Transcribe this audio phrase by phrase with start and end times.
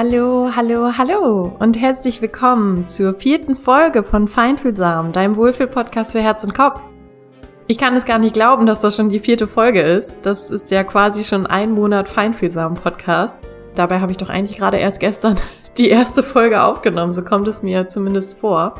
[0.00, 6.44] Hallo, hallo, hallo und herzlich willkommen zur vierten Folge von Feinfühlsam, deinem Wohlfühl-Podcast für Herz
[6.44, 6.80] und Kopf.
[7.66, 10.20] Ich kann es gar nicht glauben, dass das schon die vierte Folge ist.
[10.22, 13.40] Das ist ja quasi schon ein Monat Feinfühlsam-Podcast.
[13.74, 15.34] Dabei habe ich doch eigentlich gerade erst gestern
[15.78, 18.76] die erste Folge aufgenommen, so kommt es mir zumindest vor.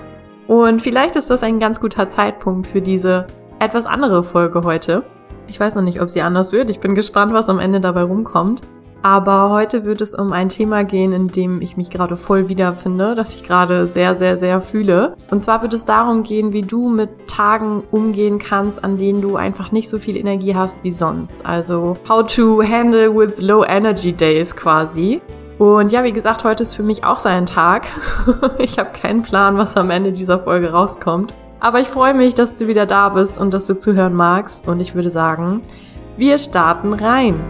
[0.46, 3.26] Und vielleicht ist das ein ganz guter Zeitpunkt für diese
[3.58, 5.02] etwas andere Folge heute.
[5.48, 6.70] Ich weiß noch nicht, ob sie anders wird.
[6.70, 8.62] Ich bin gespannt, was am Ende dabei rumkommt.
[9.02, 13.14] Aber heute wird es um ein Thema gehen, in dem ich mich gerade voll wiederfinde,
[13.14, 15.14] das ich gerade sehr, sehr, sehr fühle.
[15.30, 19.36] Und zwar wird es darum gehen, wie du mit Tagen umgehen kannst, an denen du
[19.36, 21.46] einfach nicht so viel Energie hast wie sonst.
[21.46, 25.20] Also how to handle with low energy days quasi.
[25.58, 27.86] Und ja, wie gesagt, heute ist für mich auch so ein Tag.
[28.58, 31.34] ich habe keinen Plan, was am Ende dieser Folge rauskommt.
[31.60, 34.68] Aber ich freue mich, dass du wieder da bist und dass du zuhören magst.
[34.68, 35.62] Und ich würde sagen,
[36.16, 37.40] wir starten rein.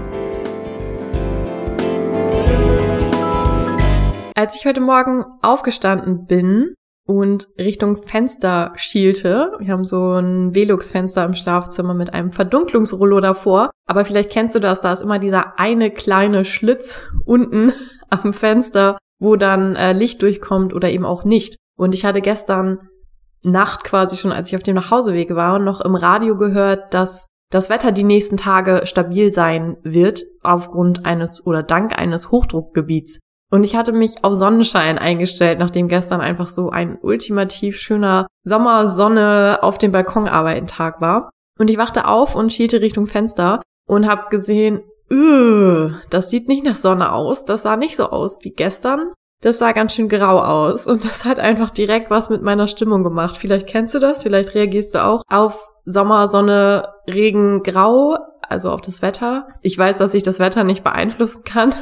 [4.39, 6.73] Als ich heute Morgen aufgestanden bin
[7.09, 13.73] und Richtung Fenster schielte, wir haben so ein Velux-Fenster im Schlafzimmer mit einem Verdunklungsrollo davor,
[13.89, 17.73] aber vielleicht kennst du das, da ist immer dieser eine kleine Schlitz unten
[18.11, 21.57] am Fenster, wo dann äh, Licht durchkommt oder eben auch nicht.
[21.77, 22.89] Und ich hatte gestern
[23.43, 27.71] Nacht quasi schon, als ich auf dem Nachhauseweg war, noch im Radio gehört, dass das
[27.71, 33.19] Wetter die nächsten Tage stabil sein wird aufgrund eines oder dank eines Hochdruckgebiets.
[33.51, 39.61] Und ich hatte mich auf Sonnenschein eingestellt, nachdem gestern einfach so ein ultimativ schöner Sommersonne
[39.63, 41.31] auf dem Balkon arbeiten Tag war.
[41.59, 44.83] Und ich wachte auf und schielte Richtung Fenster und habe gesehen,
[46.11, 49.11] das sieht nicht nach Sonne aus, das sah nicht so aus wie gestern.
[49.41, 53.05] Das sah ganz schön grau aus und das hat einfach direkt was mit meiner Stimmung
[53.05, 53.37] gemacht.
[53.37, 58.81] Vielleicht kennst du das, vielleicht reagierst du auch auf Sommer, Sonne, Regen, Grau, also auf
[58.83, 59.47] das Wetter.
[59.63, 61.73] Ich weiß, dass ich das Wetter nicht beeinflussen kann,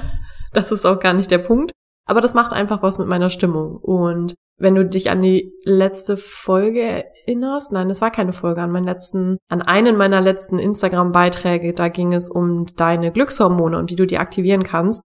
[0.52, 1.72] das ist auch gar nicht der Punkt.
[2.08, 3.76] Aber das macht einfach was mit meiner Stimmung.
[3.76, 8.70] Und wenn du dich an die letzte Folge erinnerst, nein, das war keine Folge, an
[8.70, 13.96] meinen letzten, an einen meiner letzten Instagram-Beiträge, da ging es um deine Glückshormone und wie
[13.96, 15.02] du die aktivieren kannst.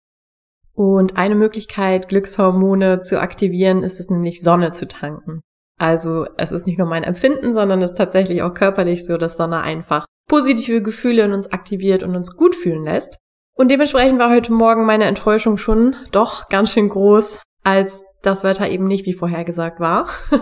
[0.73, 5.41] Und eine Möglichkeit, Glückshormone zu aktivieren, ist es nämlich Sonne zu tanken.
[5.77, 9.35] Also es ist nicht nur mein Empfinden, sondern es ist tatsächlich auch körperlich so, dass
[9.35, 13.17] Sonne einfach positive Gefühle in uns aktiviert und uns gut fühlen lässt.
[13.55, 18.69] Und dementsprechend war heute Morgen meine Enttäuschung schon doch ganz schön groß, als das Wetter
[18.69, 20.07] eben nicht wie vorhergesagt war.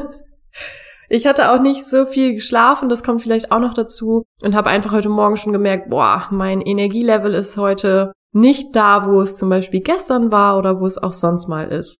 [1.10, 4.70] ich hatte auch nicht so viel geschlafen, das kommt vielleicht auch noch dazu und habe
[4.70, 9.50] einfach heute Morgen schon gemerkt, boah, mein Energielevel ist heute nicht da, wo es zum
[9.50, 11.96] Beispiel gestern war oder wo es auch sonst mal ist.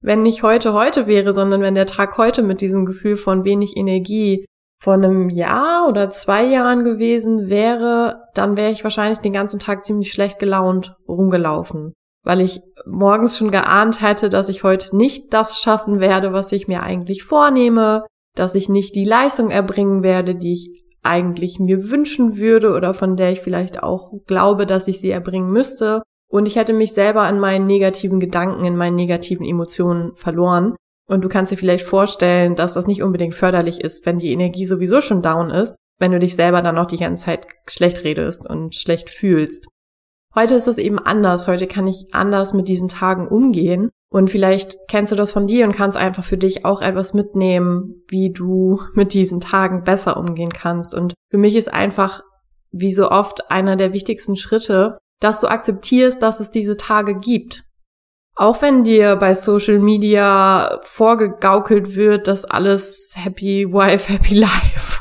[0.00, 3.76] Wenn nicht heute heute wäre, sondern wenn der Tag heute mit diesem Gefühl von wenig
[3.76, 4.46] Energie
[4.84, 9.82] vor einem Jahr oder zwei Jahren gewesen wäre, dann wäre ich wahrscheinlich den ganzen Tag
[9.82, 15.58] ziemlich schlecht gelaunt rumgelaufen, weil ich morgens schon geahnt hätte, dass ich heute nicht das
[15.58, 18.04] schaffen werde, was ich mir eigentlich vornehme,
[18.36, 23.16] dass ich nicht die Leistung erbringen werde, die ich eigentlich mir wünschen würde oder von
[23.16, 26.02] der ich vielleicht auch glaube, dass ich sie erbringen müsste.
[26.30, 30.76] Und ich hätte mich selber in meinen negativen Gedanken, in meinen negativen Emotionen verloren.
[31.06, 34.64] Und du kannst dir vielleicht vorstellen, dass das nicht unbedingt förderlich ist, wenn die Energie
[34.64, 38.48] sowieso schon down ist, wenn du dich selber dann noch die ganze Zeit schlecht redest
[38.48, 39.66] und schlecht fühlst.
[40.34, 41.46] Heute ist es eben anders.
[41.46, 43.90] Heute kann ich anders mit diesen Tagen umgehen.
[44.10, 48.02] Und vielleicht kennst du das von dir und kannst einfach für dich auch etwas mitnehmen,
[48.08, 50.94] wie du mit diesen Tagen besser umgehen kannst.
[50.94, 52.22] Und für mich ist einfach,
[52.72, 57.64] wie so oft, einer der wichtigsten Schritte, dass du akzeptierst, dass es diese Tage gibt.
[58.36, 65.00] Auch wenn dir bei Social Media vorgegaukelt wird, dass alles Happy Wife, Happy Life,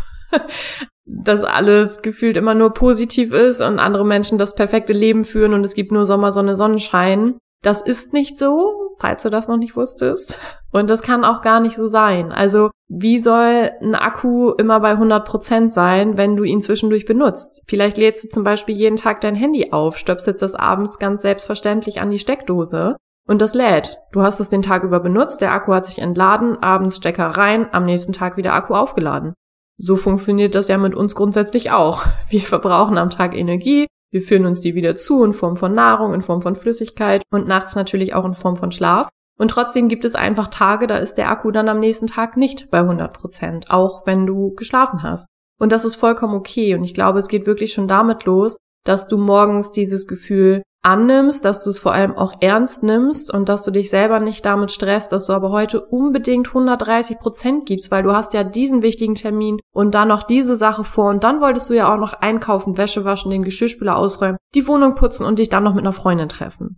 [1.06, 5.66] dass alles gefühlt immer nur positiv ist und andere Menschen das perfekte Leben führen und
[5.66, 7.38] es gibt nur Sommer, Sonne, Sonnenschein.
[7.64, 10.38] Das ist nicht so, falls du das noch nicht wusstest.
[10.72, 12.32] Und das kann auch gar nicht so sein.
[12.32, 17.64] Also, wie soll ein Akku immer bei 100 Prozent sein, wenn du ihn zwischendurch benutzt?
[17.68, 22.02] Vielleicht lädst du zum Beispiel jeden Tag dein Handy auf, stöpselst das abends ganz selbstverständlich
[22.02, 22.98] an die Steckdose
[23.28, 23.98] und das lädt.
[24.12, 27.68] Du hast es den Tag über benutzt, der Akku hat sich entladen, abends Stecker rein,
[27.72, 29.34] am nächsten Tag wieder Akku aufgeladen.
[29.78, 32.04] So funktioniert das ja mit uns grundsätzlich auch.
[32.30, 36.14] Wir verbrauchen am Tag Energie, wir führen uns die wieder zu in Form von Nahrung,
[36.14, 39.10] in Form von Flüssigkeit und nachts natürlich auch in Form von Schlaf.
[39.40, 42.70] Und trotzdem gibt es einfach Tage, da ist der Akku dann am nächsten Tag nicht
[42.70, 45.26] bei 100 Prozent, auch wenn du geschlafen hast.
[45.60, 46.76] Und das ist vollkommen okay.
[46.76, 51.46] Und ich glaube, es geht wirklich schon damit los, dass du morgens dieses Gefühl annimmst,
[51.46, 54.72] dass du es vor allem auch ernst nimmst und dass du dich selber nicht damit
[54.72, 59.16] stresst, dass du aber heute unbedingt 130 Prozent gibst, weil du hast ja diesen wichtigen
[59.16, 62.78] Termin und dann noch diese Sache vor und dann wolltest du ja auch noch einkaufen,
[62.78, 66.28] Wäsche waschen, den Geschirrspüler ausräumen, die Wohnung putzen und dich dann noch mit einer Freundin
[66.30, 66.76] treffen.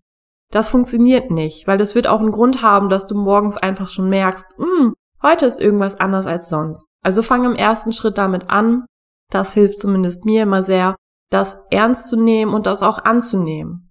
[0.51, 4.07] Das funktioniert nicht, weil das wird auch einen Grund haben, dass du morgens einfach schon
[4.07, 4.93] merkst, hm,
[5.23, 6.85] heute ist irgendwas anders als sonst.
[7.03, 8.85] Also fang im ersten Schritt damit an.
[9.31, 10.95] Das hilft zumindest mir immer sehr,
[11.31, 13.84] das ernst zu nehmen und das auch anzunehmen.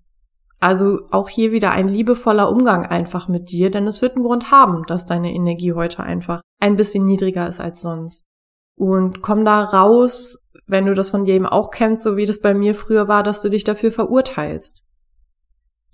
[0.64, 4.50] Also auch hier wieder ein liebevoller Umgang einfach mit dir, denn es wird einen Grund
[4.50, 8.28] haben, dass deine Energie heute einfach ein bisschen niedriger ist als sonst.
[8.74, 12.54] Und komm da raus, wenn du das von jedem auch kennst, so wie das bei
[12.54, 14.86] mir früher war, dass du dich dafür verurteilst.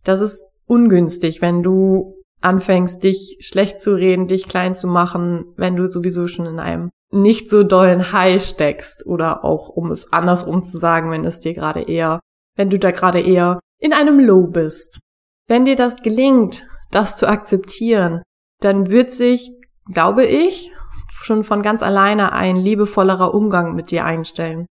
[0.05, 5.75] Das ist ungünstig, wenn du anfängst, dich schlecht zu reden, dich klein zu machen, wenn
[5.75, 10.63] du sowieso schon in einem nicht so dollen High steckst oder auch, um es andersrum
[10.63, 12.21] zu sagen, wenn es dir gerade eher,
[12.55, 15.01] wenn du da gerade eher in einem Low bist.
[15.49, 18.23] Wenn dir das gelingt, das zu akzeptieren,
[18.61, 19.51] dann wird sich,
[19.93, 20.73] glaube ich,
[21.11, 24.67] schon von ganz alleine ein liebevollerer Umgang mit dir einstellen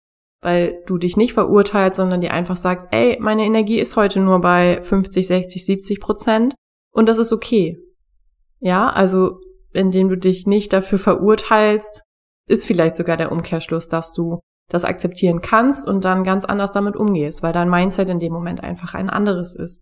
[0.45, 4.41] weil du dich nicht verurteilst, sondern dir einfach sagst, ey, meine Energie ist heute nur
[4.41, 6.53] bei 50, 60, 70 Prozent
[6.93, 7.79] und das ist okay.
[8.59, 9.39] Ja, also
[9.73, 12.03] indem du dich nicht dafür verurteilst,
[12.47, 14.39] ist vielleicht sogar der Umkehrschluss, dass du
[14.71, 18.63] das akzeptieren kannst und dann ganz anders damit umgehst, weil dein Mindset in dem Moment
[18.63, 19.81] einfach ein anderes ist.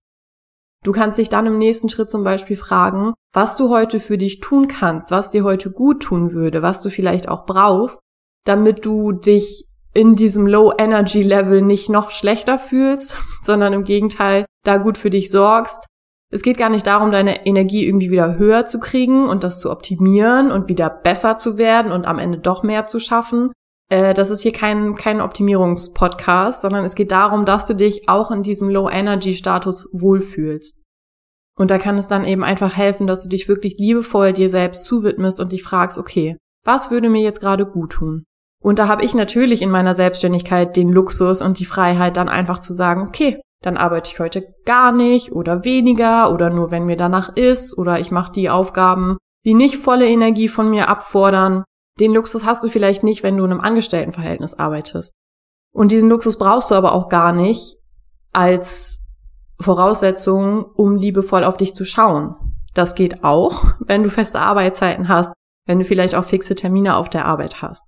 [0.84, 4.42] Du kannst dich dann im nächsten Schritt zum Beispiel fragen, was du heute für dich
[4.42, 8.00] tun kannst, was dir heute gut tun würde, was du vielleicht auch brauchst,
[8.46, 14.98] damit du dich in diesem Low-Energy-Level nicht noch schlechter fühlst, sondern im Gegenteil da gut
[14.98, 15.86] für dich sorgst.
[16.32, 19.70] Es geht gar nicht darum, deine Energie irgendwie wieder höher zu kriegen und das zu
[19.70, 23.52] optimieren und wieder besser zu werden und am Ende doch mehr zu schaffen.
[23.90, 28.32] Äh, das ist hier kein, kein Optimierungspodcast, sondern es geht darum, dass du dich auch
[28.32, 30.84] in diesem Low-Energy-Status wohlfühlst.
[31.56, 34.86] Und da kann es dann eben einfach helfen, dass du dich wirklich liebevoll dir selbst
[34.86, 38.24] zuwidmest und dich fragst, okay, was würde mir jetzt gerade gut tun?
[38.64, 42.60] Und da habe ich natürlich in meiner Selbstständigkeit den Luxus und die Freiheit, dann einfach
[42.60, 46.98] zu sagen, okay, dann arbeite ich heute gar nicht oder weniger oder nur wenn mir
[46.98, 51.64] danach ist oder ich mache die Aufgaben, die nicht volle Energie von mir abfordern.
[52.00, 55.14] Den Luxus hast du vielleicht nicht, wenn du in einem Angestelltenverhältnis arbeitest.
[55.74, 57.78] Und diesen Luxus brauchst du aber auch gar nicht
[58.32, 59.08] als
[59.60, 62.36] Voraussetzung, um liebevoll auf dich zu schauen.
[62.74, 65.34] Das geht auch, wenn du feste Arbeitszeiten hast,
[65.68, 67.84] wenn du vielleicht auch fixe Termine auf der Arbeit hast.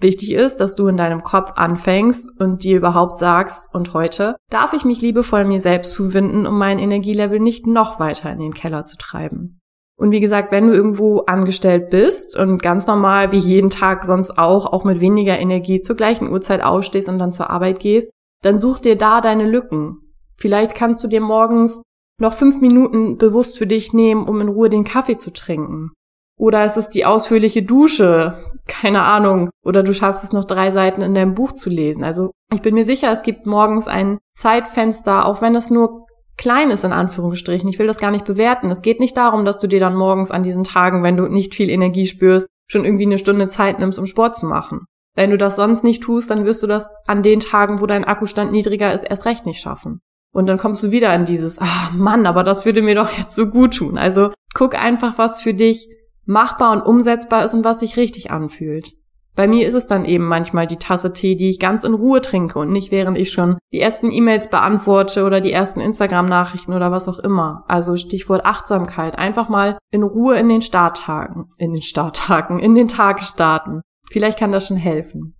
[0.00, 4.72] Wichtig ist, dass du in deinem Kopf anfängst und dir überhaupt sagst, und heute darf
[4.72, 8.84] ich mich liebevoll mir selbst zuwinden, um mein Energielevel nicht noch weiter in den Keller
[8.84, 9.59] zu treiben.
[10.00, 14.38] Und wie gesagt, wenn du irgendwo angestellt bist und ganz normal wie jeden Tag sonst
[14.38, 18.10] auch, auch mit weniger Energie zur gleichen Uhrzeit aufstehst und dann zur Arbeit gehst,
[18.42, 19.98] dann such dir da deine Lücken.
[20.38, 21.82] Vielleicht kannst du dir morgens
[22.18, 25.90] noch fünf Minuten bewusst für dich nehmen, um in Ruhe den Kaffee zu trinken.
[26.38, 29.50] Oder es ist die ausführliche Dusche, keine Ahnung.
[29.62, 32.04] Oder du schaffst es noch drei Seiten in deinem Buch zu lesen.
[32.04, 36.06] Also ich bin mir sicher, es gibt morgens ein Zeitfenster, auch wenn es nur
[36.40, 37.68] klein ist in Anführungsstrichen.
[37.68, 38.70] Ich will das gar nicht bewerten.
[38.70, 41.54] Es geht nicht darum, dass du dir dann morgens an diesen Tagen, wenn du nicht
[41.54, 44.86] viel Energie spürst, schon irgendwie eine Stunde Zeit nimmst, um Sport zu machen.
[45.14, 48.04] Wenn du das sonst nicht tust, dann wirst du das an den Tagen, wo dein
[48.04, 50.00] Akkustand niedriger ist, erst recht nicht schaffen.
[50.32, 53.34] Und dann kommst du wieder in dieses, ah Mann, aber das würde mir doch jetzt
[53.34, 53.98] so gut tun.
[53.98, 55.88] Also guck einfach, was für dich
[56.24, 58.92] machbar und umsetzbar ist und was sich richtig anfühlt.
[59.36, 62.20] Bei mir ist es dann eben manchmal die Tasse Tee, die ich ganz in Ruhe
[62.20, 66.90] trinke und nicht während ich schon die ersten E-Mails beantworte oder die ersten Instagram-Nachrichten oder
[66.90, 67.64] was auch immer.
[67.68, 69.16] Also Stichwort Achtsamkeit.
[69.18, 73.82] Einfach mal in Ruhe in den Starttagen, in den Starttagen, in den Tag starten.
[74.10, 75.36] Vielleicht kann das schon helfen.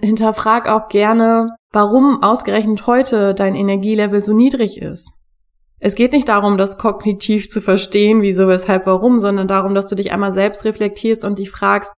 [0.00, 5.14] Hinterfrag auch gerne, warum ausgerechnet heute dein Energielevel so niedrig ist.
[5.80, 9.96] Es geht nicht darum, das kognitiv zu verstehen, wieso, weshalb, warum, sondern darum, dass du
[9.96, 11.92] dich einmal selbst reflektierst und dich fragst,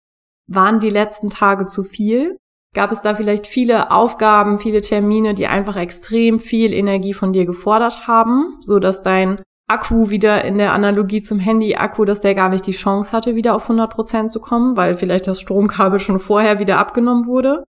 [0.47, 2.37] waren die letzten Tage zu viel?
[2.75, 7.47] Gab es da vielleicht viele Aufgaben, viele Termine, die einfach extrem viel Energie von dir
[7.47, 12.49] gefordert haben, so dass dein Akku wieder in der Analogie zum Handy-Akku, dass der gar
[12.49, 16.21] nicht die Chance hatte, wieder auf 100 Prozent zu kommen, weil vielleicht das Stromkabel schon
[16.21, 17.65] vorher wieder abgenommen wurde?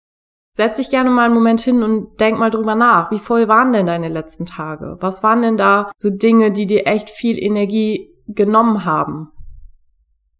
[0.56, 3.12] Setz dich gerne mal einen Moment hin und denk mal drüber nach.
[3.12, 4.98] Wie voll waren denn deine letzten Tage?
[5.00, 9.32] Was waren denn da so Dinge, die dir echt viel Energie genommen haben?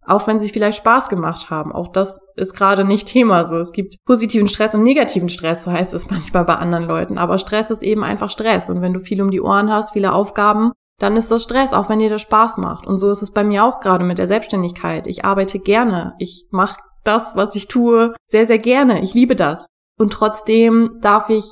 [0.08, 1.72] Auch wenn sie vielleicht Spaß gemacht haben.
[1.74, 3.58] Auch das ist gerade nicht Thema so.
[3.58, 7.18] Es gibt positiven Stress und negativen Stress, so heißt es manchmal bei anderen Leuten.
[7.18, 8.70] Aber Stress ist eben einfach Stress.
[8.70, 11.90] Und wenn du viel um die Ohren hast, viele Aufgaben, dann ist das Stress, auch
[11.90, 12.88] wenn dir das Spaß macht.
[12.88, 15.08] Und so ist es bei mir auch gerade mit der Selbstständigkeit.
[15.08, 16.16] Ich arbeite gerne.
[16.18, 19.04] Ich mache das, was ich tue, sehr, sehr gerne.
[19.04, 19.68] Ich liebe das.
[20.00, 21.46] Und trotzdem darf ich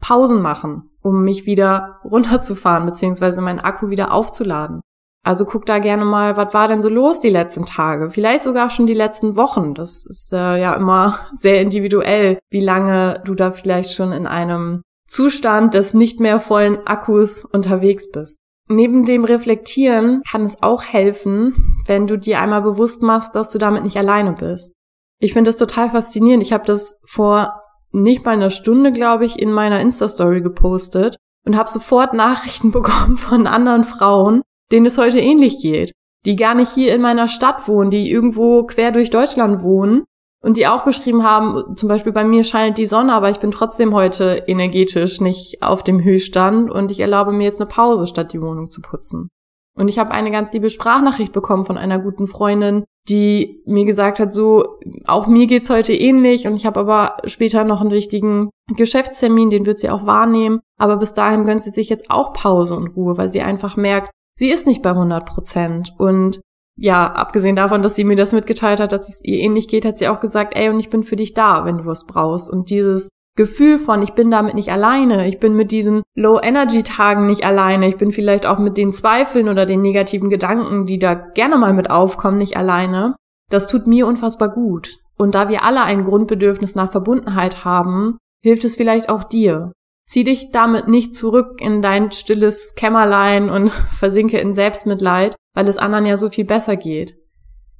[0.00, 4.80] Pausen machen, um mich wieder runterzufahren, beziehungsweise meinen Akku wieder aufzuladen.
[5.22, 8.10] Also guck da gerne mal, was war denn so los die letzten Tage?
[8.10, 9.74] Vielleicht sogar schon die letzten Wochen.
[9.74, 14.82] Das ist äh, ja immer sehr individuell, wie lange du da vielleicht schon in einem
[15.06, 18.38] Zustand des nicht mehr vollen Akkus unterwegs bist.
[18.68, 23.58] neben dem Reflektieren kann es auch helfen, wenn du dir einmal bewusst machst, dass du
[23.58, 24.74] damit nicht alleine bist.
[25.18, 26.44] Ich finde das total faszinierend.
[26.44, 27.60] Ich habe das vor
[27.90, 33.16] nicht mal einer Stunde, glaube ich, in meiner Insta-Story gepostet und habe sofort Nachrichten bekommen
[33.16, 35.92] von anderen Frauen, denen es heute ähnlich geht,
[36.26, 40.04] die gar nicht hier in meiner Stadt wohnen, die irgendwo quer durch Deutschland wohnen
[40.42, 43.50] und die auch geschrieben haben, zum Beispiel bei mir scheint die Sonne, aber ich bin
[43.50, 48.32] trotzdem heute energetisch nicht auf dem Höchststand und ich erlaube mir jetzt eine Pause, statt
[48.32, 49.28] die Wohnung zu putzen.
[49.76, 54.20] Und ich habe eine ganz liebe Sprachnachricht bekommen von einer guten Freundin, die mir gesagt
[54.20, 58.50] hat, so, auch mir geht's heute ähnlich und ich habe aber später noch einen wichtigen
[58.74, 60.60] Geschäftstermin, den wird sie auch wahrnehmen.
[60.78, 64.10] Aber bis dahin gönnt sie sich jetzt auch Pause und Ruhe, weil sie einfach merkt,
[64.40, 65.94] sie ist nicht bei 100 Prozent.
[65.98, 66.40] Und
[66.76, 69.98] ja, abgesehen davon, dass sie mir das mitgeteilt hat, dass es ihr ähnlich geht, hat
[69.98, 72.48] sie auch gesagt, ey, und ich bin für dich da, wenn du was brauchst.
[72.48, 77.44] Und dieses Gefühl von, ich bin damit nicht alleine, ich bin mit diesen Low-Energy-Tagen nicht
[77.44, 81.58] alleine, ich bin vielleicht auch mit den Zweifeln oder den negativen Gedanken, die da gerne
[81.58, 83.16] mal mit aufkommen, nicht alleine,
[83.50, 85.00] das tut mir unfassbar gut.
[85.18, 89.72] Und da wir alle ein Grundbedürfnis nach Verbundenheit haben, hilft es vielleicht auch dir.
[90.10, 95.78] Zieh dich damit nicht zurück in dein stilles Kämmerlein und versinke in Selbstmitleid, weil es
[95.78, 97.16] anderen ja so viel besser geht.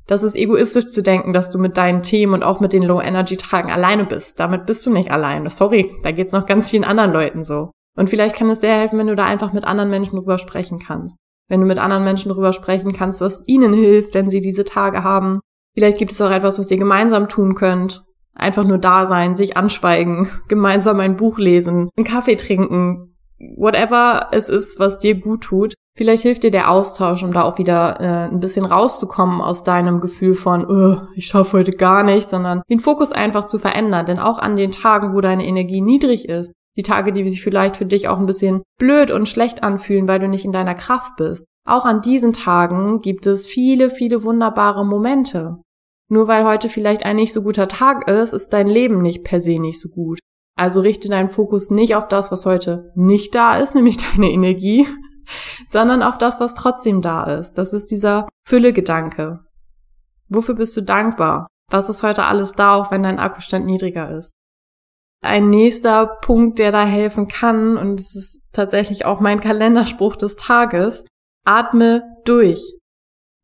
[0.06, 3.72] Das ist egoistisch zu denken, dass du mit deinen Themen und auch mit den Low-Energy-Tagen
[3.72, 4.38] alleine bist.
[4.38, 5.50] Damit bist du nicht alleine.
[5.50, 7.72] Sorry, da geht's noch ganz vielen anderen Leuten so.
[7.99, 10.78] Und vielleicht kann es sehr helfen, wenn du da einfach mit anderen Menschen drüber sprechen
[10.78, 11.18] kannst.
[11.49, 15.02] Wenn du mit anderen Menschen drüber sprechen kannst, was ihnen hilft, wenn sie diese Tage
[15.02, 15.40] haben.
[15.75, 18.04] Vielleicht gibt es auch etwas, was ihr gemeinsam tun könnt.
[18.34, 23.16] Einfach nur da sein, sich anschweigen, gemeinsam ein Buch lesen, einen Kaffee trinken,
[23.56, 25.75] whatever es ist, was dir gut tut.
[25.96, 30.00] Vielleicht hilft dir der Austausch, um da auch wieder äh, ein bisschen rauszukommen aus deinem
[30.00, 34.06] Gefühl von, oh, ich schaffe heute gar nicht, sondern den Fokus einfach zu verändern.
[34.06, 37.76] Denn auch an den Tagen, wo deine Energie niedrig ist, die Tage, die sich vielleicht
[37.76, 41.16] für dich auch ein bisschen blöd und schlecht anfühlen, weil du nicht in deiner Kraft
[41.16, 45.58] bist, auch an diesen Tagen gibt es viele, viele wunderbare Momente.
[46.11, 49.38] Nur weil heute vielleicht ein nicht so guter Tag ist, ist dein Leben nicht per
[49.38, 50.19] se nicht so gut.
[50.59, 54.87] Also richte deinen Fokus nicht auf das, was heute nicht da ist, nämlich deine Energie,
[55.69, 57.55] sondern auf das, was trotzdem da ist.
[57.55, 59.45] Das ist dieser Fülle-Gedanke.
[60.29, 61.47] Wofür bist du dankbar?
[61.71, 64.33] Was ist heute alles da, auch wenn dein Akkustand niedriger ist?
[65.23, 70.35] Ein nächster Punkt, der da helfen kann, und es ist tatsächlich auch mein Kalenderspruch des
[70.35, 71.05] Tages,
[71.45, 72.79] atme durch.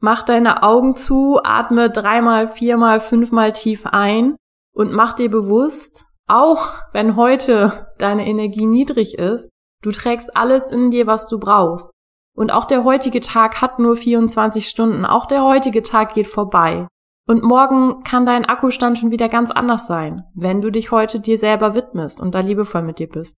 [0.00, 4.36] Mach deine Augen zu, atme dreimal, viermal, fünfmal tief ein
[4.74, 9.50] und mach dir bewusst, auch wenn heute deine Energie niedrig ist,
[9.86, 11.92] Du trägst alles in dir, was du brauchst.
[12.36, 15.04] Und auch der heutige Tag hat nur 24 Stunden.
[15.04, 16.88] Auch der heutige Tag geht vorbei.
[17.28, 21.38] Und morgen kann dein Akkustand schon wieder ganz anders sein, wenn du dich heute dir
[21.38, 23.36] selber widmest und da liebevoll mit dir bist.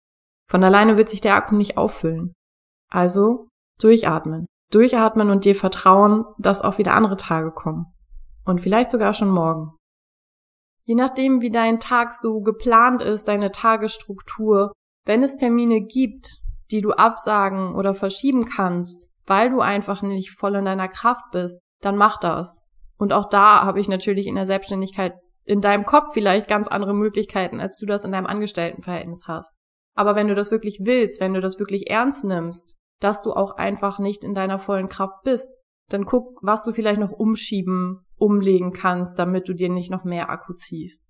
[0.51, 2.33] Von alleine wird sich der Akku nicht auffüllen.
[2.91, 3.49] Also
[3.81, 4.47] durchatmen.
[4.71, 7.87] Durchatmen und dir vertrauen, dass auch wieder andere Tage kommen.
[8.45, 9.73] Und vielleicht sogar schon morgen.
[10.85, 14.73] Je nachdem, wie dein Tag so geplant ist, deine Tagesstruktur,
[15.05, 20.55] wenn es Termine gibt, die du absagen oder verschieben kannst, weil du einfach nicht voll
[20.55, 22.63] in deiner Kraft bist, dann mach das.
[22.97, 26.95] Und auch da habe ich natürlich in der Selbstständigkeit in deinem Kopf vielleicht ganz andere
[26.95, 29.57] Möglichkeiten, als du das in deinem Angestelltenverhältnis hast.
[29.95, 33.57] Aber wenn du das wirklich willst, wenn du das wirklich ernst nimmst, dass du auch
[33.57, 38.73] einfach nicht in deiner vollen Kraft bist, dann guck, was du vielleicht noch umschieben, umlegen
[38.73, 41.07] kannst, damit du dir nicht noch mehr Akku ziehst.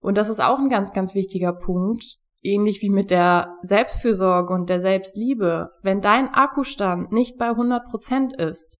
[0.00, 4.68] Und das ist auch ein ganz, ganz wichtiger Punkt, ähnlich wie mit der Selbstfürsorge und
[4.68, 8.76] der Selbstliebe, wenn dein Akkustand nicht bei 100 Prozent ist,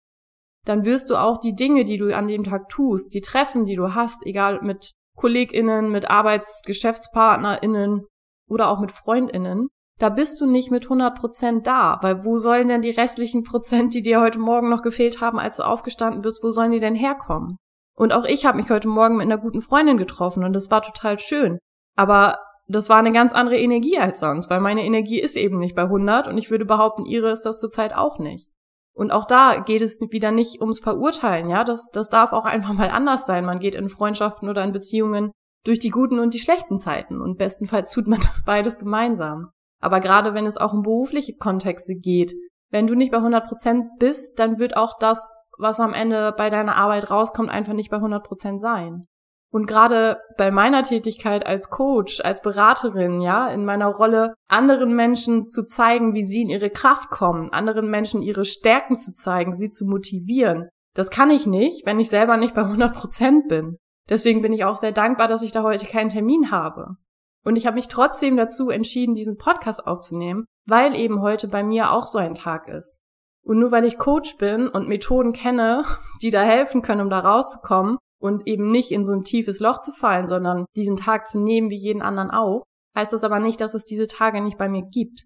[0.65, 3.77] dann wirst du auch die Dinge, die du an dem Tag tust, die Treffen, die
[3.77, 8.07] du hast, egal mit KollegInnen, mit ArbeitsgeschäftspartnerInnen
[8.49, 9.69] oder auch mit FreundInnen,
[9.99, 13.95] da bist du nicht mit 100 Prozent da, weil wo sollen denn die restlichen Prozent,
[13.95, 16.95] die dir heute Morgen noch gefehlt haben, als du aufgestanden bist, wo sollen die denn
[16.95, 17.57] herkommen?
[17.95, 20.83] Und auch ich habe mich heute Morgen mit einer guten Freundin getroffen und das war
[20.83, 21.59] total schön.
[21.97, 25.75] Aber das war eine ganz andere Energie als sonst, weil meine Energie ist eben nicht
[25.75, 28.51] bei 100 und ich würde behaupten, ihre ist das zurzeit auch nicht.
[28.95, 32.73] Und auch da geht es wieder nicht ums Verurteilen, ja, das, das darf auch einfach
[32.75, 33.45] mal anders sein.
[33.45, 35.33] Man geht in Freundschaften oder in Beziehungen
[35.65, 39.51] durch die guten und die schlechten Zeiten und bestenfalls tut man das beides gemeinsam.
[39.83, 42.35] Aber gerade wenn es auch um berufliche Kontexte geht,
[42.71, 46.49] wenn du nicht bei 100 Prozent bist, dann wird auch das, was am Ende bei
[46.49, 49.07] deiner Arbeit rauskommt, einfach nicht bei 100 Prozent sein.
[49.51, 55.47] Und gerade bei meiner Tätigkeit als Coach, als Beraterin, ja, in meiner Rolle, anderen Menschen
[55.47, 59.71] zu zeigen, wie sie in ihre Kraft kommen, anderen Menschen ihre Stärken zu zeigen, sie
[59.71, 63.77] zu motivieren, das kann ich nicht, wenn ich selber nicht bei 100 Prozent bin.
[64.09, 66.97] Deswegen bin ich auch sehr dankbar, dass ich da heute keinen Termin habe.
[67.45, 71.91] Und ich habe mich trotzdem dazu entschieden, diesen Podcast aufzunehmen, weil eben heute bei mir
[71.91, 72.99] auch so ein Tag ist.
[73.45, 75.85] Und nur weil ich Coach bin und Methoden kenne,
[76.23, 79.81] die da helfen können, um da rauszukommen und eben nicht in so ein tiefes Loch
[79.81, 82.63] zu fallen, sondern diesen Tag zu nehmen wie jeden anderen auch,
[82.97, 85.25] heißt das aber nicht, dass es diese Tage nicht bei mir gibt.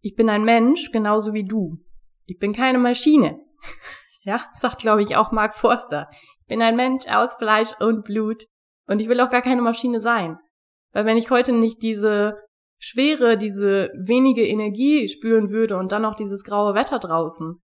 [0.00, 1.78] Ich bin ein Mensch, genauso wie du.
[2.26, 3.40] Ich bin keine Maschine.
[4.26, 6.08] Ja, sagt glaube ich auch Mark Forster.
[6.40, 8.46] Ich bin ein Mensch aus Fleisch und Blut
[8.86, 10.38] und ich will auch gar keine Maschine sein.
[10.94, 12.38] Weil wenn ich heute nicht diese
[12.78, 17.56] Schwere, diese wenige Energie spüren würde und dann noch dieses graue Wetter draußen,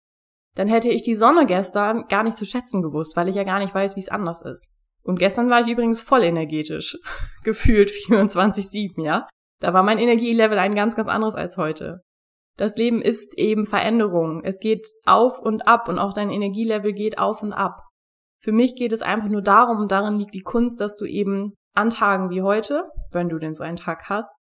[0.57, 3.61] dann hätte ich die Sonne gestern gar nicht zu schätzen gewusst, weil ich ja gar
[3.61, 4.69] nicht weiß, wie es anders ist.
[5.03, 6.99] Und gestern war ich übrigens voll energetisch.
[7.45, 9.29] Gefühlt 24-7, ja.
[9.61, 12.01] Da war mein Energielevel ein ganz, ganz anderes als heute.
[12.57, 14.43] Das Leben ist eben Veränderung.
[14.45, 17.81] Es geht auf und ab und auch dein Energielevel geht auf und ab.
[18.43, 21.55] Für mich geht es einfach nur darum, und darin liegt die Kunst, dass du eben
[21.75, 24.33] an Tagen wie heute, wenn du denn so einen Tag hast,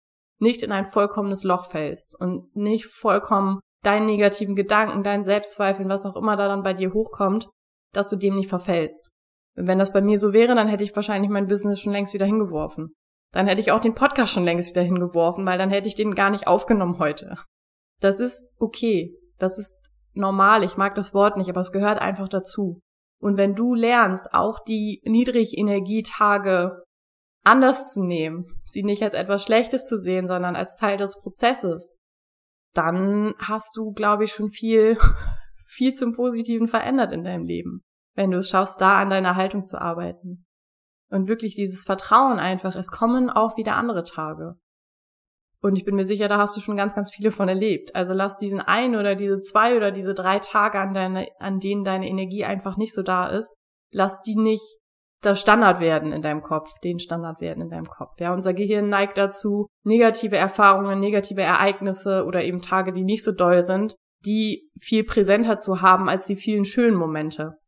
[0.40, 6.06] nicht in ein vollkommenes Loch fällst und nicht vollkommen deinen negativen Gedanken, deinen Selbstzweifeln, was
[6.06, 7.48] auch immer da dann bei dir hochkommt,
[7.92, 9.10] dass du dem nicht verfällst.
[9.54, 12.26] Wenn das bei mir so wäre, dann hätte ich wahrscheinlich mein Business schon längst wieder
[12.26, 12.94] hingeworfen.
[13.32, 16.14] Dann hätte ich auch den Podcast schon längst wieder hingeworfen, weil dann hätte ich den
[16.14, 17.36] gar nicht aufgenommen heute.
[18.00, 19.16] Das ist okay.
[19.38, 19.74] Das ist
[20.14, 20.64] normal.
[20.64, 22.80] Ich mag das Wort nicht, aber es gehört einfach dazu.
[23.20, 26.82] Und wenn du lernst, auch die Niedrigenergietage
[27.44, 31.96] anders zu nehmen, sie nicht als etwas Schlechtes zu sehen, sondern als Teil des Prozesses,
[32.74, 34.98] dann hast du, glaube ich, schon viel,
[35.66, 37.82] viel zum Positiven verändert in deinem Leben,
[38.14, 40.46] wenn du es schaffst, da an deiner Haltung zu arbeiten.
[41.10, 44.56] Und wirklich dieses Vertrauen einfach, es kommen auch wieder andere Tage.
[45.60, 47.94] Und ich bin mir sicher, da hast du schon ganz, ganz viele von erlebt.
[47.94, 51.82] Also lass diesen ein oder diese zwei oder diese drei Tage, an, deine, an denen
[51.82, 53.52] deine Energie einfach nicht so da ist,
[53.92, 54.78] lass die nicht
[55.20, 58.20] das Standard werden in deinem Kopf, den Standard werden in deinem Kopf.
[58.20, 63.32] Ja, unser Gehirn neigt dazu, negative Erfahrungen, negative Ereignisse oder eben Tage, die nicht so
[63.32, 67.58] doll sind, die viel präsenter zu haben als die vielen schönen Momente.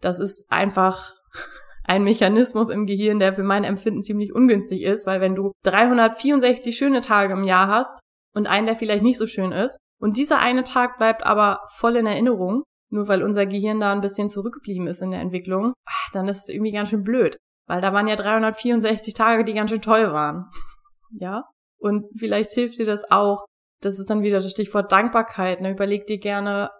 [0.00, 1.12] Das ist einfach
[1.84, 6.76] ein Mechanismus im Gehirn, der für mein Empfinden ziemlich ungünstig ist, weil wenn du 364
[6.76, 7.98] schöne Tage im Jahr hast
[8.34, 11.96] und einen, der vielleicht nicht so schön ist, und dieser eine Tag bleibt aber voll
[11.96, 16.10] in Erinnerung, nur weil unser Gehirn da ein bisschen zurückgeblieben ist in der Entwicklung, ah,
[16.12, 17.36] dann ist es irgendwie ganz schön blöd.
[17.66, 20.46] Weil da waren ja 364 Tage, die ganz schön toll waren.
[21.18, 21.44] ja?
[21.78, 23.46] Und vielleicht hilft dir das auch.
[23.82, 25.60] Das ist dann wieder das Stichwort Dankbarkeit.
[25.60, 25.72] Ne?
[25.72, 26.70] Überleg dir gerne,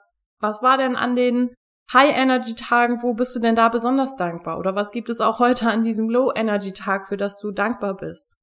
[0.40, 1.54] was war denn an den
[1.92, 4.58] High-Energy-Tagen, wo bist du denn da besonders dankbar?
[4.58, 8.36] Oder was gibt es auch heute an diesem Low-Energy-Tag, für das du dankbar bist?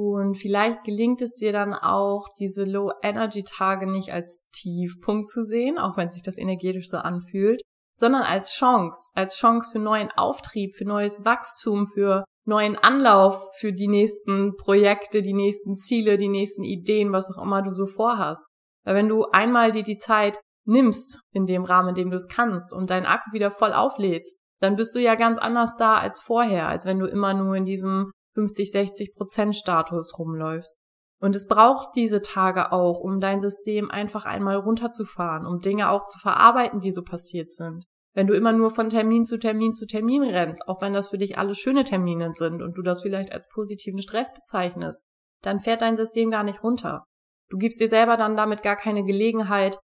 [0.00, 5.96] Und vielleicht gelingt es dir dann auch, diese Low-Energy-Tage nicht als Tiefpunkt zu sehen, auch
[5.96, 7.62] wenn sich das energetisch so anfühlt,
[7.96, 13.72] sondern als Chance, als Chance für neuen Auftrieb, für neues Wachstum, für neuen Anlauf für
[13.72, 18.44] die nächsten Projekte, die nächsten Ziele, die nächsten Ideen, was auch immer du so vorhast.
[18.84, 22.28] Weil wenn du einmal dir die Zeit nimmst, in dem Rahmen, in dem du es
[22.28, 26.22] kannst, und deinen Akku wieder voll auflädst, dann bist du ja ganz anders da als
[26.22, 30.78] vorher, als wenn du immer nur in diesem 50, 60 Prozent Status rumläufst.
[31.20, 36.06] Und es braucht diese Tage auch, um dein System einfach einmal runterzufahren, um Dinge auch
[36.06, 37.84] zu verarbeiten, die so passiert sind.
[38.14, 41.18] Wenn du immer nur von Termin zu Termin zu Termin rennst, auch wenn das für
[41.18, 45.02] dich alles schöne Termine sind und du das vielleicht als positiven Stress bezeichnest,
[45.42, 47.04] dann fährt dein System gar nicht runter.
[47.50, 49.80] Du gibst dir selber dann damit gar keine Gelegenheit,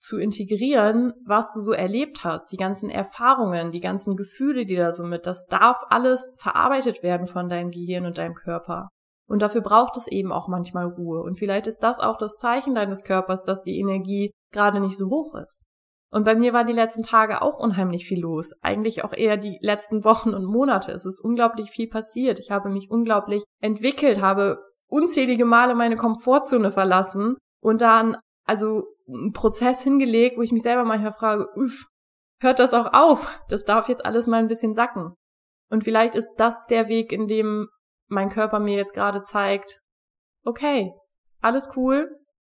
[0.00, 4.92] zu integrieren, was du so erlebt hast, die ganzen Erfahrungen, die ganzen Gefühle, die da
[4.92, 8.88] so mit, das darf alles verarbeitet werden von deinem Gehirn und deinem Körper.
[9.28, 11.22] Und dafür braucht es eben auch manchmal Ruhe.
[11.22, 15.10] Und vielleicht ist das auch das Zeichen deines Körpers, dass die Energie gerade nicht so
[15.10, 15.64] hoch ist.
[16.10, 18.52] Und bei mir war die letzten Tage auch unheimlich viel los.
[18.62, 20.92] Eigentlich auch eher die letzten Wochen und Monate.
[20.92, 22.38] Es ist unglaublich viel passiert.
[22.38, 24.58] Ich habe mich unglaublich entwickelt, habe
[24.88, 28.16] unzählige Male meine Komfortzone verlassen und dann
[28.48, 31.86] also einen Prozess hingelegt, wo ich mich selber manchmal frage, uff,
[32.40, 33.40] hört das auch auf?
[33.48, 35.14] Das darf jetzt alles mal ein bisschen sacken.
[35.70, 37.68] Und vielleicht ist das der Weg, in dem
[38.08, 39.80] mein Körper mir jetzt gerade zeigt,
[40.44, 40.94] okay,
[41.42, 42.10] alles cool,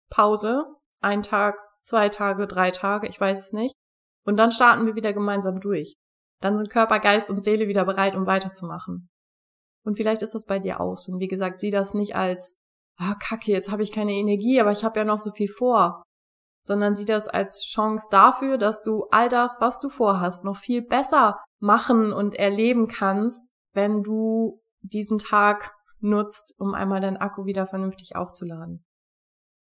[0.09, 0.65] Pause,
[1.01, 3.73] ein Tag, zwei Tage, drei Tage, ich weiß es nicht.
[4.23, 5.95] Und dann starten wir wieder gemeinsam durch.
[6.41, 9.09] Dann sind Körper, Geist und Seele wieder bereit, um weiterzumachen.
[9.83, 11.07] Und vielleicht ist das bei dir aus.
[11.07, 12.55] Und wie gesagt, sieh das nicht als,
[12.97, 16.03] ah, kacke, jetzt habe ich keine Energie, aber ich habe ja noch so viel vor
[16.67, 20.81] sondern sieh das als Chance dafür, dass du all das, was du vorhast, noch viel
[20.81, 27.65] besser machen und erleben kannst, wenn du diesen Tag nutzt, um einmal deinen Akku wieder
[27.65, 28.85] vernünftig aufzuladen.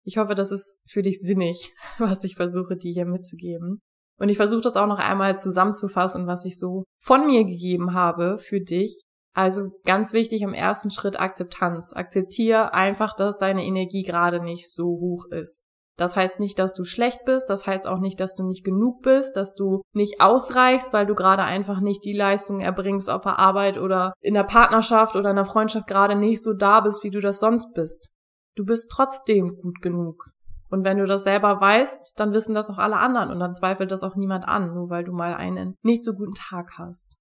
[0.03, 3.79] Ich hoffe, das ist für dich sinnig, was ich versuche, dir hier mitzugeben.
[4.19, 8.39] Und ich versuche das auch noch einmal zusammenzufassen, was ich so von mir gegeben habe
[8.39, 9.01] für dich.
[9.37, 11.93] Also ganz wichtig im ersten Schritt Akzeptanz.
[11.93, 15.63] Akzeptiere einfach, dass deine Energie gerade nicht so hoch ist.
[15.95, 19.03] Das heißt nicht, dass du schlecht bist, das heißt auch nicht, dass du nicht genug
[19.03, 23.37] bist, dass du nicht ausreichst, weil du gerade einfach nicht die Leistung erbringst auf der
[23.37, 27.11] Arbeit oder in der Partnerschaft oder in der Freundschaft gerade nicht so da bist, wie
[27.11, 28.09] du das sonst bist.
[28.55, 30.31] Du bist trotzdem gut genug.
[30.71, 33.91] Und wenn du das selber weißt, dann wissen das auch alle anderen und dann zweifelt
[33.91, 37.19] das auch niemand an, nur weil du mal einen nicht so guten Tag hast.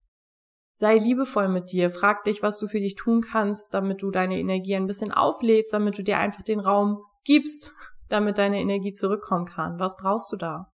[0.78, 4.38] Sei liebevoll mit dir, frag dich, was du für dich tun kannst, damit du deine
[4.38, 7.72] Energie ein bisschen auflädst, damit du dir einfach den Raum gibst,
[8.10, 9.80] damit deine Energie zurückkommen kann.
[9.80, 10.70] Was brauchst du da?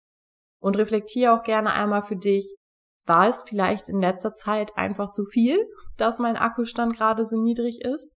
[0.59, 2.55] Und reflektiere auch gerne einmal für dich,
[3.05, 5.59] war es vielleicht in letzter Zeit einfach zu viel,
[5.97, 8.15] dass mein Akkustand gerade so niedrig ist?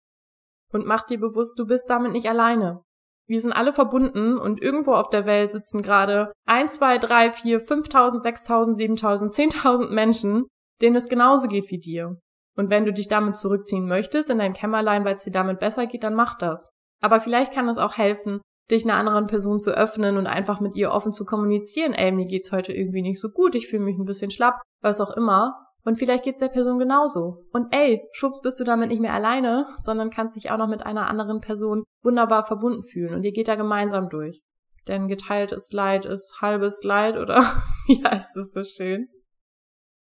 [0.71, 2.81] Und mach dir bewusst, du bist damit nicht alleine.
[3.27, 7.61] Wir sind alle verbunden und irgendwo auf der Welt sitzen gerade 1, 2, 3, 4,
[7.61, 10.47] 5.000, 6.000, 7.000, 10.000 Menschen,
[10.83, 12.17] denen es genauso geht wie dir.
[12.55, 15.87] Und wenn du dich damit zurückziehen möchtest in dein Kämmerlein, weil es dir damit besser
[15.87, 16.69] geht, dann mach das.
[17.01, 20.75] Aber vielleicht kann es auch helfen, dich einer anderen Person zu öffnen und einfach mit
[20.75, 21.93] ihr offen zu kommunizieren.
[21.93, 25.01] Ey, mir geht's heute irgendwie nicht so gut, ich fühle mich ein bisschen schlapp, was
[25.01, 25.67] auch immer.
[25.85, 27.43] Und vielleicht geht's der Person genauso.
[27.51, 30.85] Und ey, schwupps bist du damit nicht mehr alleine, sondern kannst dich auch noch mit
[30.85, 34.43] einer anderen Person wunderbar verbunden fühlen und ihr geht da gemeinsam durch.
[34.87, 37.39] Denn geteiltes Leid ist halbes Leid oder
[37.87, 39.07] wie heißt es so schön?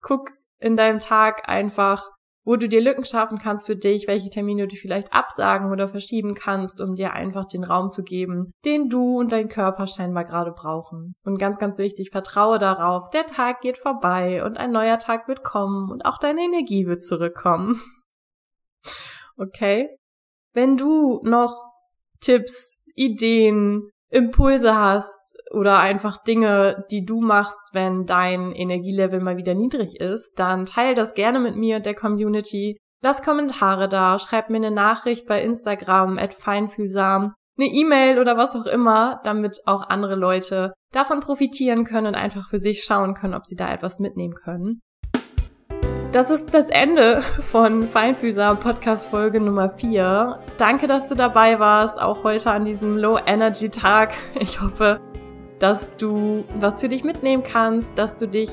[0.02, 2.10] Guck in deinem Tag einfach,
[2.44, 6.34] wo du dir Lücken schaffen kannst für dich, welche Termine du vielleicht absagen oder verschieben
[6.34, 10.52] kannst, um dir einfach den Raum zu geben, den du und dein Körper scheinbar gerade
[10.52, 11.14] brauchen.
[11.24, 15.44] Und ganz, ganz wichtig, vertraue darauf, der Tag geht vorbei und ein neuer Tag wird
[15.44, 17.80] kommen und auch deine Energie wird zurückkommen.
[19.38, 19.90] Okay?
[20.54, 21.72] Wenn du noch
[22.20, 29.54] Tipps, Ideen, Impulse hast oder einfach Dinge, die du machst, wenn dein Energielevel mal wieder
[29.54, 32.78] niedrig ist, dann teile das gerne mit mir und der Community.
[33.04, 38.56] Lass Kommentare da, schreib mir eine Nachricht bei Instagram at feinfühlsam, eine E-Mail oder was
[38.56, 43.34] auch immer, damit auch andere Leute davon profitieren können und einfach für sich schauen können,
[43.34, 44.82] ob sie da etwas mitnehmen können.
[46.12, 50.40] Das ist das Ende von Feinfüßer Podcast Folge Nummer 4.
[50.58, 54.14] Danke, dass du dabei warst, auch heute an diesem Low Energy Tag.
[54.38, 55.00] Ich hoffe,
[55.62, 58.50] dass du was für dich mitnehmen kannst, dass du dich,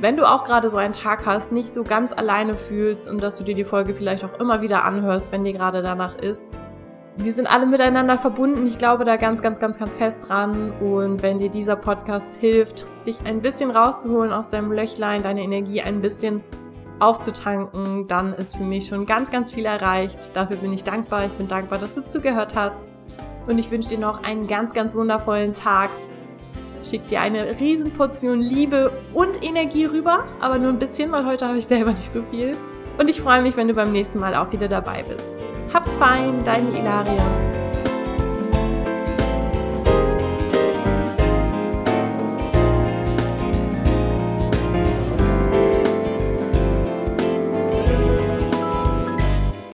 [0.00, 3.36] wenn du auch gerade so einen Tag hast, nicht so ganz alleine fühlst und dass
[3.36, 6.48] du dir die Folge vielleicht auch immer wieder anhörst, wenn dir gerade danach ist.
[7.18, 8.66] Wir sind alle miteinander verbunden.
[8.66, 10.72] Ich glaube da ganz, ganz, ganz, ganz fest dran.
[10.80, 15.82] Und wenn dir dieser Podcast hilft, dich ein bisschen rauszuholen aus deinem Löchlein, deine Energie
[15.82, 16.40] ein bisschen
[16.98, 20.34] aufzutanken, dann ist für mich schon ganz, ganz viel erreicht.
[20.34, 21.26] Dafür bin ich dankbar.
[21.26, 22.80] Ich bin dankbar, dass du zugehört hast.
[23.46, 25.90] Und ich wünsche dir noch einen ganz, ganz wundervollen Tag.
[26.84, 31.58] Schick dir eine Riesenportion Liebe und Energie rüber, aber nur ein bisschen, weil heute habe
[31.58, 32.56] ich selber nicht so viel.
[32.98, 35.30] Und ich freue mich, wenn du beim nächsten Mal auch wieder dabei bist.
[35.72, 37.71] Hab's fein, deine Ilaria.